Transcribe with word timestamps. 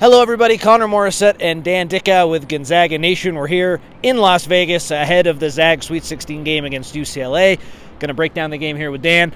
Hello, 0.00 0.22
everybody. 0.22 0.58
Connor 0.58 0.86
Morissette 0.86 1.38
and 1.40 1.64
Dan 1.64 1.88
Dickau 1.88 2.28
with 2.28 2.48
Gonzaga 2.48 2.98
Nation. 2.98 3.34
We're 3.34 3.48
here 3.48 3.80
in 4.00 4.18
Las 4.18 4.44
Vegas 4.44 4.92
ahead 4.92 5.26
of 5.26 5.40
the 5.40 5.50
Zag 5.50 5.82
Sweet 5.82 6.04
16 6.04 6.44
game 6.44 6.64
against 6.64 6.94
UCLA. 6.94 7.58
Going 7.98 8.06
to 8.06 8.14
break 8.14 8.32
down 8.32 8.50
the 8.50 8.58
game 8.58 8.76
here 8.76 8.92
with 8.92 9.02
Dan. 9.02 9.34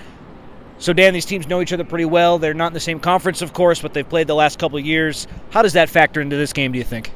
So, 0.79 0.93
Dan, 0.93 1.15
these 1.15 1.25
teams 1.25 1.49
know 1.49 1.63
each 1.63 1.73
other 1.73 1.83
pretty 1.83 2.05
well. 2.05 2.39
They're 2.39 2.55
not 2.55 2.69
in 2.69 2.75
the 2.75 2.79
same 2.79 3.01
conference, 3.01 3.43
of 3.43 3.53
course, 3.53 3.83
but 3.83 3.93
they've 3.93 4.09
played 4.09 4.29
the 4.29 4.37
last 4.37 4.61
couple 4.61 4.79
years. 4.79 5.27
How 5.51 5.63
does 5.63 5.73
that 5.73 5.91
factor 5.91 6.21
into 6.21 6.37
this 6.37 6.53
game, 6.53 6.71
do 6.71 6.79
you 6.79 6.85
think? 6.85 7.11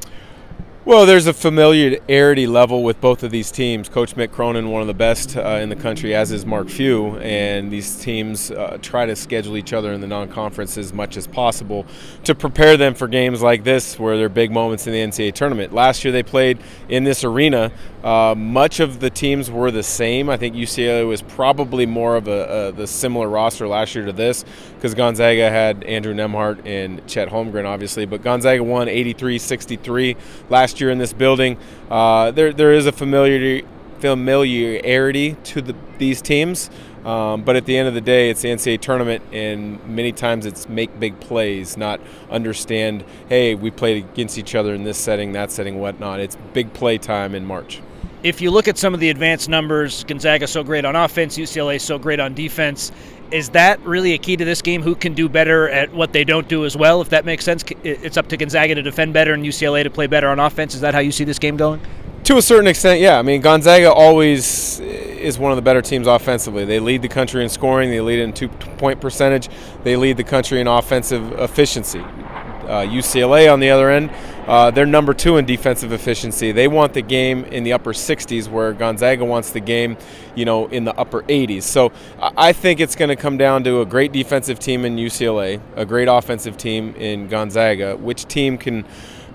Well, 0.87 1.05
there's 1.05 1.27
a 1.27 1.33
familiarity 1.33 2.47
level 2.47 2.81
with 2.81 3.01
both 3.01 3.21
of 3.23 3.29
these 3.29 3.51
teams. 3.51 3.89
Coach 3.89 4.15
Mick 4.15 4.31
Cronin, 4.31 4.69
one 4.69 4.79
of 4.79 4.87
the 4.87 4.93
best 4.93 5.35
uh, 5.35 5.59
in 5.61 5.67
the 5.67 5.75
country, 5.75 6.15
as 6.15 6.31
is 6.31 6.45
Mark 6.45 6.69
Few, 6.69 7.17
and 7.17 7.69
these 7.69 7.97
teams 7.99 8.51
uh, 8.51 8.77
try 8.81 9.05
to 9.05 9.13
schedule 9.13 9.57
each 9.57 9.73
other 9.73 9.91
in 9.91 9.99
the 9.99 10.07
non-conference 10.07 10.77
as 10.77 10.93
much 10.93 11.17
as 11.17 11.27
possible 11.27 11.85
to 12.23 12.33
prepare 12.33 12.77
them 12.77 12.93
for 12.95 13.09
games 13.09 13.41
like 13.41 13.65
this, 13.65 13.99
where 13.99 14.15
they're 14.15 14.29
big 14.29 14.49
moments 14.49 14.87
in 14.87 14.93
the 14.93 14.99
NCAA 14.99 15.33
tournament. 15.33 15.73
Last 15.73 16.05
year 16.05 16.13
they 16.13 16.23
played 16.23 16.57
in 16.87 17.03
this 17.03 17.25
arena. 17.25 17.69
Uh, 18.01 18.33
much 18.37 18.79
of 18.79 19.01
the 19.01 19.09
teams 19.09 19.51
were 19.51 19.71
the 19.71 19.83
same. 19.83 20.29
I 20.29 20.37
think 20.37 20.55
UCLA 20.55 21.05
was 21.05 21.21
probably 21.21 21.85
more 21.85 22.15
of 22.15 22.29
a, 22.29 22.69
a 22.69 22.71
the 22.71 22.87
similar 22.87 23.27
roster 23.27 23.67
last 23.67 23.93
year 23.93 24.05
to 24.05 24.13
this 24.13 24.45
because 24.77 24.93
Gonzaga 24.93 25.49
had 25.49 25.83
Andrew 25.83 26.13
Nembhard 26.13 26.65
and 26.65 27.05
Chet 27.07 27.29
Holmgren, 27.29 27.65
obviously, 27.65 28.05
but 28.05 28.21
Gonzaga 28.21 28.63
won 28.63 28.87
83-63 28.87 30.15
last 30.49 30.79
year 30.79 30.91
in 30.91 30.99
this 30.99 31.13
building. 31.13 31.57
Uh, 31.89 32.31
there, 32.31 32.53
there 32.53 32.71
is 32.71 32.85
a 32.85 32.91
familiarity, 32.91 33.65
familiarity 33.99 35.35
to 35.45 35.61
the, 35.61 35.75
these 35.97 36.21
teams. 36.21 36.69
Um, 37.07 37.43
but 37.43 37.55
at 37.55 37.65
the 37.65 37.77
end 37.77 37.87
of 37.87 37.93
the 37.93 38.01
day, 38.01 38.29
it's 38.29 38.41
the 38.41 38.49
NCAA 38.49 38.81
tournament, 38.81 39.23
and 39.31 39.81
many 39.87 40.11
times 40.11 40.45
it's 40.45 40.67
make 40.67 40.99
big 40.99 41.17
plays, 41.21 41.77
not 41.77 42.01
understand, 42.29 43.05
hey, 43.29 43.55
we 43.55 43.71
played 43.71 44.03
against 44.03 44.37
each 44.37 44.55
other 44.55 44.73
in 44.73 44.83
this 44.83 44.97
setting, 44.97 45.31
that 45.31 45.49
setting, 45.49 45.79
whatnot. 45.79 46.19
It's 46.19 46.35
big 46.51 46.73
play 46.73 46.97
time 46.97 47.33
in 47.33 47.45
March. 47.45 47.81
If 48.23 48.41
you 48.41 48.51
look 48.51 48.67
at 48.67 48.77
some 48.77 48.93
of 48.93 48.99
the 48.99 49.09
advanced 49.09 49.47
numbers, 49.47 50.03
Gonzaga 50.03 50.47
so 50.47 50.65
great 50.65 50.83
on 50.83 50.97
offense, 50.97 51.37
UCLA 51.37 51.79
so 51.79 51.97
great 51.97 52.19
on 52.19 52.33
defense. 52.33 52.91
Is 53.31 53.49
that 53.49 53.79
really 53.81 54.13
a 54.13 54.17
key 54.17 54.37
to 54.37 54.45
this 54.45 54.61
game? 54.61 54.81
Who 54.81 54.95
can 54.95 55.13
do 55.13 55.27
better 55.27 55.69
at 55.69 55.93
what 55.93 56.13
they 56.13 56.23
don't 56.23 56.47
do 56.47 56.65
as 56.65 56.77
well? 56.77 57.01
If 57.01 57.09
that 57.09 57.25
makes 57.25 57.43
sense, 57.43 57.63
it's 57.83 58.17
up 58.17 58.27
to 58.29 58.37
Gonzaga 58.37 58.75
to 58.75 58.81
defend 58.81 59.13
better 59.13 59.33
and 59.33 59.43
UCLA 59.43 59.83
to 59.83 59.89
play 59.89 60.07
better 60.07 60.29
on 60.29 60.39
offense. 60.39 60.75
Is 60.75 60.81
that 60.81 60.93
how 60.93 60.99
you 60.99 61.11
see 61.11 61.23
this 61.23 61.39
game 61.39 61.57
going? 61.57 61.81
To 62.23 62.37
a 62.37 62.41
certain 62.41 62.67
extent, 62.67 62.99
yeah. 62.99 63.19
I 63.19 63.21
mean, 63.21 63.41
Gonzaga 63.41 63.91
always 63.91 64.79
is 64.79 65.39
one 65.39 65.51
of 65.51 65.55
the 65.55 65.61
better 65.61 65.81
teams 65.81 66.07
offensively. 66.07 66.65
They 66.65 66.79
lead 66.79 67.01
the 67.01 67.07
country 67.07 67.43
in 67.43 67.49
scoring, 67.49 67.89
they 67.89 68.01
lead 68.01 68.19
in 68.19 68.33
two 68.33 68.49
point 68.49 68.99
percentage, 69.01 69.49
they 69.83 69.95
lead 69.95 70.17
the 70.17 70.23
country 70.23 70.59
in 70.59 70.67
offensive 70.67 71.31
efficiency. 71.39 72.03
Uh, 72.67 72.81
UCLA, 72.81 73.51
on 73.51 73.61
the 73.61 73.69
other 73.69 73.89
end, 73.89 74.11
uh, 74.45 74.69
they're 74.71 74.85
number 74.85 75.13
two 75.13 75.37
in 75.37 75.45
defensive 75.45 75.93
efficiency. 75.93 76.51
They 76.51 76.67
want 76.67 76.93
the 76.93 77.01
game 77.01 77.45
in 77.45 77.63
the 77.63 77.73
upper 77.73 77.93
60s, 77.93 78.49
where 78.49 78.73
Gonzaga 78.73 79.23
wants 79.23 79.51
the 79.51 79.61
game, 79.61 79.97
you 80.35 80.43
know, 80.43 80.67
in 80.67 80.83
the 80.83 80.93
upper 80.95 81.23
80s. 81.23 81.63
So 81.63 81.91
I 82.19 82.51
think 82.51 82.79
it's 82.79 82.95
going 82.95 83.09
to 83.09 83.15
come 83.15 83.37
down 83.37 83.63
to 83.63 83.81
a 83.81 83.85
great 83.85 84.11
defensive 84.11 84.59
team 84.59 84.83
in 84.83 84.97
UCLA, 84.97 85.61
a 85.75 85.85
great 85.85 86.07
offensive 86.07 86.57
team 86.57 86.93
in 86.95 87.27
Gonzaga. 87.27 87.95
Which 87.95 88.25
team 88.25 88.57
can 88.57 88.85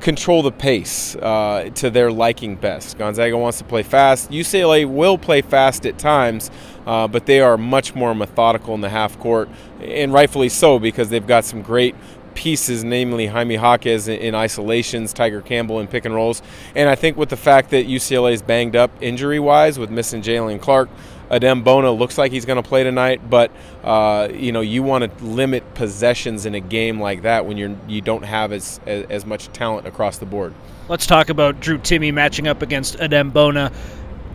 control 0.03 0.43
the 0.43 0.51
pace 0.53 1.15
uh, 1.17 1.71
to 1.77 1.89
their 1.89 2.11
liking 2.11 2.57
best. 2.57 2.99
Gonzaga 2.99 3.39
wants 3.39 3.59
to 3.59 3.65
play 3.65 3.85
fast. 3.85 4.31
UCLA 4.31 4.85
will 4.85 5.17
play 5.17 5.43
fast 5.43 5.87
at 5.87 5.97
times, 5.97 6.51
uh, 6.87 7.07
but 7.07 7.25
they 7.25 7.41
are 7.41 7.57
much 7.57 7.95
more 7.95 8.15
methodical 8.15 8.75
in 8.75 8.81
the 8.81 8.89
half 8.89 9.19
court, 9.21 9.49
and 9.81 10.13
rightfully 10.13 10.49
so 10.49 10.79
because 10.79 11.09
they've 11.09 11.27
got 11.27 11.45
some 11.45 11.63
great 11.63 11.95
pieces, 12.35 12.85
namely 12.85 13.27
Jaime 13.27 13.55
Jaquez 13.55 14.09
in 14.09 14.35
isolations, 14.35 15.13
Tyger 15.15 15.45
Campbell 15.45 15.81
in 15.81 15.87
pick 15.87 16.05
and 16.05 16.15
rolls. 16.15 16.43
And 16.75 16.89
I 16.89 16.95
think 16.95 17.17
with 17.17 17.29
the 17.29 17.37
fact 17.37 17.71
that 17.71 17.87
UCLA 17.87 18.33
is 18.33 18.43
banged 18.43 18.77
up 18.77 18.91
injury 19.01 19.39
wise 19.39 19.79
with 19.79 19.91
missing 19.91 20.23
Jalen 20.23 20.61
Clark, 20.61 20.89
Adem 21.33 21.65
Bona 21.65 21.91
looks 21.91 22.19
like 22.19 22.31
he's 22.31 22.45
going 22.45 22.63
to 22.63 22.69
play 22.69 22.85
tonight, 22.85 23.29
but 23.29 23.51
uh, 23.83 24.29
you 24.33 24.53
know 24.53 24.61
you 24.61 24.83
want 24.83 25.19
to 25.19 25.25
limit 25.25 25.75
possessions 25.75 26.45
in 26.45 26.55
a 26.55 26.61
game 26.61 27.01
like 27.01 27.23
that 27.23 27.47
when 27.47 27.57
you're 27.57 27.75
you 27.89 28.03
don't 28.03 28.25
have 28.25 28.53
as, 28.53 28.81
as, 28.87 29.07
as 29.07 29.27
much 29.27 29.49
talent 29.49 29.87
across 29.87 30.19
the 30.19 30.27
board. 30.27 30.53
Let's 30.89 31.07
talk 31.07 31.31
about 31.31 31.59
Drew 31.59 31.79
Timme 31.79 32.13
matching 32.13 32.49
up 32.49 32.61
against 32.61 32.99
Adem 32.99 33.33
Bona 33.33 33.73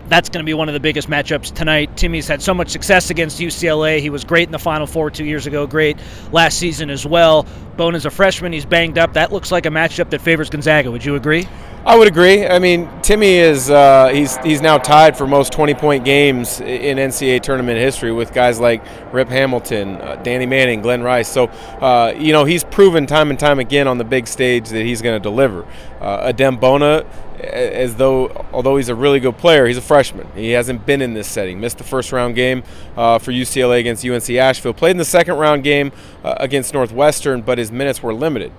that's 0.09 0.29
going 0.29 0.43
to 0.43 0.49
be 0.49 0.53
one 0.53 0.69
of 0.69 0.73
the 0.73 0.79
biggest 0.79 1.09
matchups 1.09 1.53
tonight. 1.53 1.95
Timme's 1.95 2.27
had 2.27 2.41
so 2.41 2.53
much 2.53 2.69
success 2.69 3.09
against 3.09 3.39
UCLA. 3.39 3.99
He 3.99 4.09
was 4.09 4.23
great 4.23 4.47
in 4.47 4.51
the 4.51 4.59
Final 4.59 4.87
Four 4.87 5.11
two 5.11 5.25
years 5.25 5.47
ago, 5.47 5.67
great 5.67 5.97
last 6.31 6.57
season 6.57 6.89
as 6.89 7.05
well. 7.05 7.45
Bone 7.75 7.95
is 7.95 8.05
a 8.05 8.09
freshman. 8.09 8.53
He's 8.53 8.65
banged 8.65 8.97
up. 8.97 9.13
That 9.13 9.31
looks 9.31 9.51
like 9.51 9.65
a 9.65 9.69
matchup 9.69 10.09
that 10.09 10.21
favors 10.21 10.49
Gonzaga. 10.49 10.91
Would 10.91 11.05
you 11.05 11.15
agree? 11.15 11.47
I 11.87 11.95
would 11.95 12.09
agree. 12.09 12.45
I 12.45 12.59
mean, 12.59 12.87
Timme 13.01 13.23
is 13.23 13.69
uh, 13.69 14.09
he's 14.09 14.35
he's 14.37 14.61
now 14.61 14.77
tied 14.77 15.17
for 15.17 15.25
most 15.25 15.53
20 15.53 15.73
point 15.75 16.03
games 16.03 16.59
in 16.59 16.97
NCAA 16.97 17.41
tournament 17.41 17.79
history 17.79 18.11
with 18.11 18.33
guys 18.33 18.59
like 18.59 18.83
Rip 19.13 19.29
Hamilton, 19.29 19.95
uh, 19.95 20.17
Danny 20.17 20.45
Manning, 20.45 20.81
Glen 20.81 21.01
Rice. 21.01 21.29
So 21.29 21.45
uh, 21.45 22.13
you 22.17 22.33
know 22.33 22.43
he's 22.43 22.65
proven 22.65 23.05
time 23.05 23.29
and 23.29 23.39
time 23.39 23.59
again 23.59 23.87
on 23.87 23.99
the 23.99 24.03
big 24.03 24.27
stage 24.27 24.67
that 24.67 24.83
he's 24.83 25.01
going 25.01 25.15
to 25.15 25.23
deliver. 25.23 25.65
Uh, 26.01 26.31
Adem 26.31 26.59
Bona, 26.59 27.05
as 27.39 27.95
though 27.95 28.45
although 28.51 28.77
he's 28.77 28.89
a 28.89 28.95
really 28.95 29.19
good 29.19 29.37
player, 29.37 29.67
he's 29.67 29.77
a 29.77 29.81
freshman. 29.81 30.27
He 30.35 30.51
hasn't 30.51 30.85
been 30.85 31.01
in 31.01 31.13
this 31.13 31.27
setting. 31.27 31.59
Missed 31.59 31.77
the 31.77 31.83
first 31.83 32.11
round 32.11 32.35
game 32.35 32.63
uh, 32.95 33.19
for 33.19 33.31
UCLA 33.31 33.79
against 33.79 34.05
UNC 34.05 34.29
Asheville. 34.29 34.73
Played 34.73 34.91
in 34.91 34.97
the 34.97 35.05
second 35.05 35.35
round 35.35 35.63
game 35.63 35.91
uh, 36.23 36.35
against 36.37 36.73
Northwestern, 36.73 37.41
but 37.41 37.57
his 37.57 37.71
minutes 37.71 38.01
were 38.03 38.13
limited. 38.13 38.51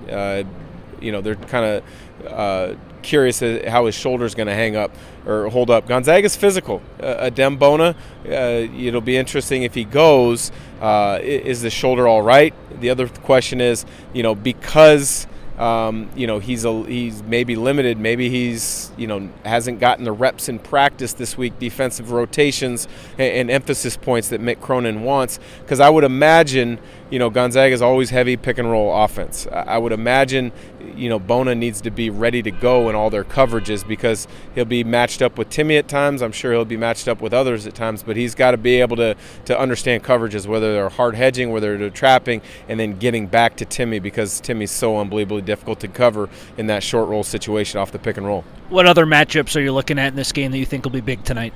you 1.01 1.13
know 1.13 1.21
they're 1.21 1.37
kind 1.37 1.83
of 2.27 2.79
curious 3.03 3.41
how 3.41 3.87
his 3.87 3.95
shoulder's 3.95 4.35
going 4.35 4.47
to 4.47 4.55
hang 4.55 4.77
up 4.77 4.91
or 5.27 5.49
hold 5.49 5.71
up. 5.71 5.87
Gonzaga's 5.87 6.37
physical. 6.37 6.83
Uh, 7.01 7.31
Adem 7.31 7.59
Bona, 7.59 7.95
uh, 8.27 8.31
it'll 8.31 9.01
be 9.01 9.17
interesting 9.17 9.63
if 9.63 9.75
he 9.75 9.85
goes. 9.85 10.53
Uh, 10.81 11.19
is 11.23 11.63
the 11.63 11.71
shoulder 11.71 12.07
all 12.07 12.23
right? 12.23 12.55
The 12.81 12.91
other 12.91 13.09
question 13.09 13.61
is, 13.61 13.85
you 14.13 14.23
know, 14.23 14.35
because 14.35 15.27
um, 15.59 16.09
you 16.15 16.27
know 16.27 16.39
he's 16.39 16.65
a, 16.65 16.83
he's 16.85 17.23
maybe 17.25 17.57
limited 17.57 17.99
maybe 17.99 18.31
he's 18.31 18.93
you 18.97 19.07
know 19.07 19.29
hasn't 19.45 19.81
gotten 19.81 20.05
the 20.05 20.13
reps 20.13 20.49
in 20.49 20.59
practice 20.59 21.13
this 21.13 21.37
week 21.37 21.59
defensive 21.59 22.13
rotations 22.13 22.87
and, 23.13 23.33
and 23.33 23.51
emphasis 23.51 23.97
points 23.97 24.29
that 24.29 24.41
Mick 24.41 24.61
Cronin 24.61 25.03
wants. 25.03 25.39
Because 25.61 25.81
I 25.81 25.91
would 25.91 26.05
imagine 26.05 26.79
you 27.11 27.19
know 27.19 27.31
Gonzaga 27.31 27.73
is 27.73 27.83
always 27.83 28.11
heavy 28.11 28.37
pick 28.37 28.59
and 28.59 28.71
roll 28.71 28.95
offense 29.05 29.47
I 29.51 29.79
would 29.79 29.93
imagine 29.93 30.53
you 30.95 31.09
know 31.09 31.19
Bona 31.19 31.55
needs 31.55 31.81
to 31.83 31.91
be 31.91 32.11
ready 32.11 32.43
to 32.43 32.51
go 32.51 32.89
in 32.89 32.95
all 32.95 33.11
their 33.11 33.25
coverages 33.25 33.87
because 33.87 34.27
he'll 34.55 34.65
be 34.65 34.85
matched 34.85 35.23
up 35.23 35.39
with 35.39 35.51
Timme 35.51 35.79
at 35.79 35.89
times 35.89 36.23
I'm 36.23 36.33
sure 36.33 36.53
he'll 36.53 36.65
be 36.65 36.77
matched 36.77 37.09
up 37.09 37.21
with 37.21 37.33
others 37.33 37.67
at 37.67 37.75
times 37.75 38.03
but 38.03 38.17
he's 38.17 38.35
got 38.35 38.53
to 38.53 38.57
be 38.57 38.81
able 38.81 38.97
to 38.97 39.17
to 39.47 39.59
understand 39.59 40.05
coverages 40.05 40.47
whether 40.47 40.73
they're 40.73 40.89
hard 40.89 41.15
hedging 41.15 41.51
whether 41.51 41.77
they're 41.79 41.91
trapping 41.91 42.43
and 42.69 42.79
then 42.79 42.99
getting 42.99 43.27
back 43.27 43.57
to 43.57 43.65
Timme 43.65 44.03
because 44.03 44.41
Timme's 44.41 44.71
so 44.71 44.99
unbelievably 44.99 45.43
difficult 45.43 45.81
to 45.81 45.89
cover 45.89 46.29
in 46.57 46.67
that 46.67 46.83
short 46.83 47.09
roll 47.09 47.25
situation 47.25 47.81
off 47.81 47.93
the 47.93 47.99
pick 47.99 48.17
and 48.17 48.27
roll. 48.27 48.45
What 48.69 48.87
other 48.87 49.07
matchups 49.07 49.57
are 49.57 49.61
you 49.61 49.73
looking 49.73 49.99
at 49.99 50.09
in 50.09 50.17
this 50.17 50.33
game 50.33 50.51
that 50.51 50.59
you 50.59 50.67
think 50.67 50.85
will 50.85 50.91
be 50.91 51.01
big 51.01 51.25
tonight? 51.25 51.53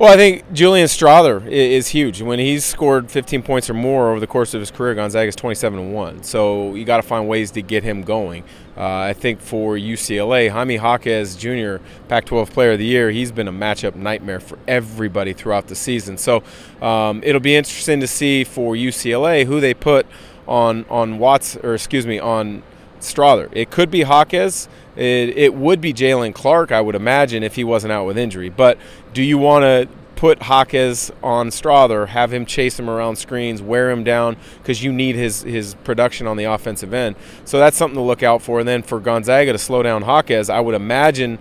Well, 0.00 0.10
I 0.10 0.16
think 0.16 0.50
Julian 0.54 0.86
Strawther 0.86 1.46
is 1.46 1.88
huge. 1.88 2.22
When 2.22 2.38
he's 2.38 2.64
scored 2.64 3.10
15 3.10 3.42
points 3.42 3.68
or 3.68 3.74
more 3.74 4.08
over 4.08 4.18
the 4.18 4.26
course 4.26 4.54
of 4.54 4.60
his 4.60 4.70
career, 4.70 4.94
Gonzaga's 4.94 5.36
27 5.36 5.92
1. 5.92 6.22
So 6.22 6.74
you 6.74 6.86
got 6.86 6.96
to 6.96 7.02
find 7.02 7.28
ways 7.28 7.50
to 7.50 7.60
get 7.60 7.82
him 7.82 8.00
going. 8.00 8.44
Uh, 8.78 8.86
I 8.86 9.12
think 9.12 9.42
for 9.42 9.76
UCLA, 9.76 10.50
Jaime 10.50 10.76
Jaquez 10.76 11.36
Jr., 11.36 11.84
Pac 12.08 12.24
12 12.24 12.50
Player 12.50 12.72
of 12.72 12.78
the 12.78 12.86
Year, 12.86 13.10
he's 13.10 13.30
been 13.30 13.46
a 13.46 13.52
matchup 13.52 13.94
nightmare 13.94 14.40
for 14.40 14.58
everybody 14.66 15.34
throughout 15.34 15.66
the 15.66 15.74
season. 15.74 16.16
So 16.16 16.42
um, 16.80 17.20
it'll 17.22 17.38
be 17.38 17.54
interesting 17.54 18.00
to 18.00 18.06
see 18.06 18.42
for 18.42 18.74
UCLA 18.74 19.44
who 19.44 19.60
they 19.60 19.74
put 19.74 20.06
on 20.48 20.86
on 20.88 21.18
Watts 21.18 21.56
or 21.56 21.74
excuse 21.74 22.06
me 22.06 22.18
on 22.18 22.62
Strawther. 23.00 23.48
It 23.52 23.70
could 23.70 23.90
be 23.90 24.00
Jaquez. 24.00 24.68
It, 24.96 25.36
it 25.36 25.54
would 25.54 25.80
be 25.80 25.92
Jalen 25.92 26.34
Clark, 26.34 26.72
I 26.72 26.80
would 26.80 26.94
imagine, 26.94 27.42
if 27.42 27.56
he 27.56 27.64
wasn't 27.64 27.92
out 27.92 28.06
with 28.06 28.18
injury. 28.18 28.48
But 28.48 28.78
do 29.12 29.22
you 29.22 29.38
want 29.38 29.62
to 29.62 29.88
put 30.20 30.42
Jaquez 30.42 31.10
on 31.22 31.48
Strawther, 31.48 32.08
have 32.08 32.30
him 32.30 32.44
chase 32.44 32.78
him 32.78 32.90
around 32.90 33.16
screens, 33.16 33.62
wear 33.62 33.90
him 33.90 34.04
down 34.04 34.36
because 34.58 34.84
you 34.84 34.92
need 34.92 35.16
his 35.16 35.42
his 35.44 35.74
production 35.76 36.26
on 36.26 36.36
the 36.36 36.44
offensive 36.44 36.92
end. 36.92 37.16
So 37.46 37.58
that's 37.58 37.74
something 37.74 37.96
to 37.96 38.02
look 38.02 38.22
out 38.22 38.42
for. 38.42 38.58
And 38.58 38.68
then 38.68 38.82
for 38.82 39.00
Gonzaga 39.00 39.52
to 39.52 39.58
slow 39.58 39.82
down 39.82 40.02
Jaquez, 40.02 40.50
I 40.50 40.60
would 40.60 40.74
imagine 40.74 41.38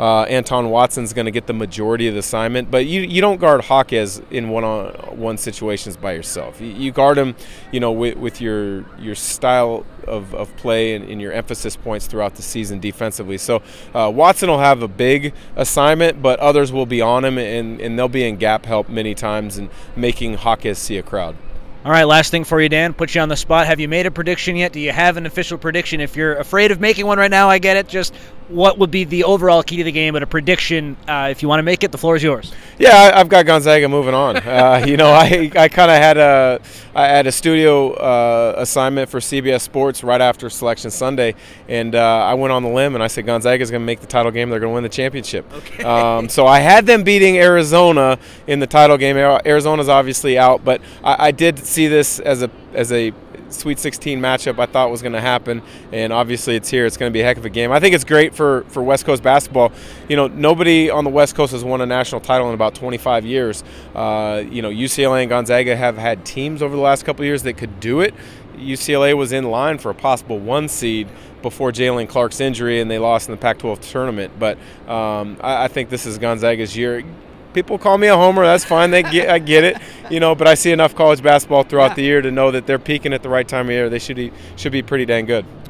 uh, 0.00 0.22
Anton 0.22 0.70
Watson's 0.70 1.12
going 1.12 1.26
to 1.26 1.30
get 1.30 1.46
the 1.46 1.52
majority 1.52 2.08
of 2.08 2.14
the 2.14 2.20
assignment, 2.20 2.70
but 2.70 2.86
you, 2.86 3.02
you 3.02 3.20
don't 3.20 3.38
guard 3.38 3.62
Jaquez 3.62 4.22
in 4.30 4.48
one-on-one 4.48 5.36
situations 5.36 5.98
by 5.98 6.12
yourself. 6.12 6.58
You, 6.58 6.68
you 6.68 6.90
guard 6.90 7.18
him, 7.18 7.36
you 7.70 7.80
know, 7.80 7.92
with, 7.92 8.16
with 8.16 8.40
your 8.40 8.86
your 8.98 9.14
style 9.14 9.84
of, 10.06 10.34
of 10.34 10.56
play 10.56 10.94
and, 10.94 11.04
and, 11.04 11.20
your 11.20 11.32
emphasis 11.32 11.76
points 11.76 12.06
throughout 12.06 12.34
the 12.34 12.42
season 12.42 12.80
defensively. 12.80 13.36
So 13.36 13.62
uh, 13.94 14.10
Watson 14.12 14.48
will 14.48 14.58
have 14.58 14.82
a 14.82 14.88
big 14.88 15.34
assignment, 15.54 16.22
but 16.22 16.40
others 16.40 16.72
will 16.72 16.86
be 16.86 17.02
on 17.02 17.22
him, 17.22 17.36
and, 17.36 17.78
and 17.78 17.98
they'll 17.98 18.08
be 18.08 18.26
in 18.26 18.36
gap 18.36 18.64
help 18.64 18.88
many 18.88 19.14
times 19.14 19.58
and 19.58 19.68
making 19.96 20.38
Jaquez 20.38 20.78
see 20.78 20.96
a 20.96 21.02
crowd. 21.02 21.36
All 21.84 21.90
right, 21.90 22.04
last 22.04 22.30
thing 22.30 22.44
for 22.44 22.60
you, 22.60 22.68
Dan. 22.68 22.94
Put 22.94 23.14
you 23.14 23.20
on 23.20 23.28
the 23.28 23.36
spot. 23.36 23.66
Have 23.66 23.80
you 23.80 23.88
made 23.88 24.06
a 24.06 24.10
prediction 24.10 24.56
yet? 24.56 24.72
Do 24.72 24.80
you 24.80 24.92
have 24.92 25.16
an 25.16 25.26
official 25.26 25.56
prediction? 25.56 26.00
If 26.00 26.16
you're 26.16 26.36
afraid 26.36 26.70
of 26.70 26.80
making 26.80 27.06
one 27.06 27.18
right 27.18 27.30
now, 27.30 27.48
I 27.48 27.58
get 27.58 27.78
it. 27.78 27.88
Just 27.88 28.14
what 28.50 28.78
would 28.78 28.90
be 28.90 29.04
the 29.04 29.24
overall 29.24 29.62
key 29.62 29.78
to 29.78 29.84
the 29.84 29.92
game, 29.92 30.14
but 30.14 30.22
a 30.22 30.26
prediction. 30.26 30.96
Uh, 31.08 31.28
if 31.30 31.42
you 31.42 31.48
want 31.48 31.58
to 31.58 31.62
make 31.62 31.84
it, 31.84 31.92
the 31.92 31.98
floor 31.98 32.16
is 32.16 32.22
yours. 32.22 32.52
Yeah, 32.78 32.96
I, 33.14 33.18
have 33.18 33.28
got 33.28 33.46
Gonzaga 33.46 33.88
moving 33.88 34.14
on. 34.14 34.40
Uh, 34.50 34.84
you 34.84 34.96
know, 34.96 35.10
I, 35.10 35.50
I 35.54 35.68
kind 35.68 35.90
of 35.90 35.96
had 35.96 36.16
a 36.16 36.60
I 36.94 37.06
had 37.06 37.26
a 37.26 37.32
studio 37.32 37.92
uh, 37.92 38.54
assignment 38.58 39.08
for 39.08 39.20
CBS 39.20 39.60
Sports 39.60 40.02
right 40.02 40.20
after 40.20 40.50
Selection 40.50 40.90
Sunday, 40.90 41.36
and 41.68 41.94
uh, 41.94 42.00
I 42.00 42.34
went 42.34 42.52
on 42.52 42.64
the 42.64 42.68
limb 42.68 42.94
and 42.94 43.02
I 43.02 43.06
said 43.06 43.26
Gonzaga 43.26 43.62
is 43.62 43.70
going 43.70 43.82
to 43.82 43.86
make 43.86 44.00
the 44.00 44.08
title 44.08 44.32
game. 44.32 44.50
They're 44.50 44.58
going 44.58 44.70
to 44.70 44.74
win 44.74 44.82
the 44.82 44.88
championship. 44.88 45.50
Okay. 45.52 45.84
Um, 45.84 46.28
so 46.28 46.46
I 46.46 46.58
had 46.58 46.84
them 46.84 47.04
beating 47.04 47.38
Arizona 47.38 48.18
in 48.48 48.58
the 48.58 48.66
title 48.66 48.98
game. 48.98 49.16
Arizona's 49.16 49.88
obviously 49.88 50.36
out, 50.36 50.64
but 50.64 50.80
I, 51.04 51.28
I 51.28 51.30
did 51.30 51.58
see 51.60 51.86
this 51.86 52.18
as 52.18 52.42
a 52.42 52.50
as 52.74 52.92
a 52.92 53.12
Sweet 53.50 53.80
16 53.80 54.20
matchup 54.20 54.60
I 54.60 54.66
thought 54.66 54.90
was 54.90 55.02
going 55.02 55.14
to 55.14 55.20
happen, 55.20 55.62
and 55.92 56.12
obviously 56.12 56.54
it's 56.54 56.68
here. 56.68 56.86
It's 56.86 56.96
going 56.96 57.10
to 57.10 57.12
be 57.12 57.20
a 57.20 57.24
heck 57.24 57.36
of 57.36 57.44
a 57.44 57.50
game. 57.50 57.72
I 57.72 57.80
think 57.80 57.94
it's 57.94 58.04
great 58.04 58.34
for, 58.34 58.62
for 58.68 58.82
West 58.82 59.04
Coast 59.04 59.22
basketball. 59.22 59.72
You 60.08 60.16
know, 60.16 60.28
nobody 60.28 60.88
on 60.88 61.04
the 61.04 61.10
West 61.10 61.34
Coast 61.34 61.52
has 61.52 61.64
won 61.64 61.80
a 61.80 61.86
national 61.86 62.20
title 62.20 62.48
in 62.48 62.54
about 62.54 62.74
25 62.74 63.26
years. 63.26 63.64
Uh, 63.94 64.44
you 64.48 64.62
know, 64.62 64.70
UCLA 64.70 65.22
and 65.22 65.28
Gonzaga 65.28 65.74
have 65.74 65.98
had 65.98 66.24
teams 66.24 66.62
over 66.62 66.76
the 66.76 66.82
last 66.82 67.04
couple 67.04 67.24
years 67.24 67.42
that 67.42 67.54
could 67.54 67.80
do 67.80 68.00
it. 68.00 68.14
UCLA 68.56 69.16
was 69.16 69.32
in 69.32 69.44
line 69.44 69.78
for 69.78 69.90
a 69.90 69.94
possible 69.94 70.38
one 70.38 70.68
seed 70.68 71.08
before 71.42 71.72
Jalen 71.72 72.08
Clark's 72.08 72.40
injury, 72.40 72.80
and 72.80 72.90
they 72.90 72.98
lost 72.98 73.28
in 73.28 73.32
the 73.32 73.40
Pac-12 73.40 73.80
tournament. 73.90 74.32
But 74.38 74.58
um, 74.86 75.38
I, 75.40 75.64
I 75.64 75.68
think 75.68 75.88
this 75.88 76.06
is 76.06 76.18
Gonzaga's 76.18 76.76
year 76.76 77.02
people 77.52 77.78
call 77.78 77.98
me 77.98 78.08
a 78.08 78.16
homer. 78.16 78.44
That's 78.44 78.64
fine. 78.64 78.90
They 78.90 79.02
get, 79.02 79.28
I 79.28 79.38
get 79.38 79.64
it, 79.64 79.78
you 80.10 80.20
know. 80.20 80.34
But 80.34 80.48
I 80.48 80.54
see 80.54 80.72
enough 80.72 80.94
college 80.94 81.22
basketball 81.22 81.62
throughout 81.62 81.90
yeah. 81.90 81.94
the 81.94 82.02
year 82.02 82.22
to 82.22 82.30
know 82.30 82.50
that 82.50 82.66
they're 82.66 82.78
peaking 82.78 83.12
at 83.12 83.22
the 83.22 83.28
right 83.28 83.46
time 83.46 83.66
of 83.66 83.72
year. 83.72 83.88
They 83.88 83.98
should 83.98 84.16
be 84.16 84.32
should 84.56 84.72
be 84.72 84.82
pretty 84.82 85.06
dang 85.06 85.26
good. 85.26 85.44